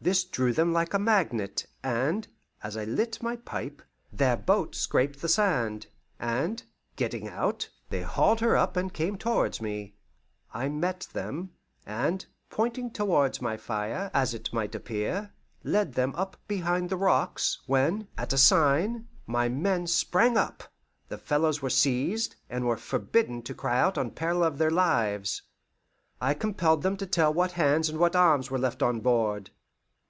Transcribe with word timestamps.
This 0.00 0.24
drew 0.24 0.52
them 0.52 0.72
like 0.72 0.94
a 0.94 0.98
magnet, 0.98 1.64
and, 1.80 2.26
as 2.60 2.76
I 2.76 2.82
lit 2.82 3.22
my 3.22 3.36
pipe, 3.36 3.80
their 4.12 4.36
boat 4.36 4.74
scraped 4.74 5.20
the 5.22 5.28
sand, 5.28 5.86
and, 6.18 6.60
getting 6.96 7.28
out, 7.28 7.70
they 7.88 8.02
hauled 8.02 8.40
her 8.40 8.56
up 8.56 8.76
and 8.76 8.92
came 8.92 9.16
towards 9.16 9.60
me. 9.60 9.94
I 10.52 10.68
met 10.68 11.06
them, 11.12 11.52
and, 11.86 12.26
pointing 12.50 12.90
towards 12.90 13.40
my 13.40 13.56
fire, 13.56 14.10
as 14.12 14.34
it 14.34 14.52
might 14.52 14.74
appear, 14.74 15.32
led 15.62 15.92
them 15.92 16.16
up 16.16 16.36
behind 16.48 16.90
the 16.90 16.96
rocks, 16.96 17.60
when, 17.66 18.08
at 18.18 18.32
a 18.32 18.38
sign, 18.38 19.06
my 19.24 19.48
men 19.48 19.86
sprang 19.86 20.36
up, 20.36 20.64
the 21.10 21.16
fellows 21.18 21.62
were 21.62 21.70
seized, 21.70 22.34
and 22.50 22.64
were 22.66 22.76
forbidden 22.76 23.40
to 23.42 23.54
cry 23.54 23.78
out 23.80 23.96
on 23.96 24.10
peril 24.10 24.42
of 24.42 24.58
their 24.58 24.68
lives. 24.72 25.42
I 26.20 26.34
compelled 26.34 26.82
them 26.82 26.96
to 26.96 27.06
tell 27.06 27.32
what 27.32 27.52
hands 27.52 27.88
and 27.88 28.00
what 28.00 28.16
arms 28.16 28.50
were 28.50 28.58
left 28.58 28.82
on 28.82 28.98
board. 29.00 29.50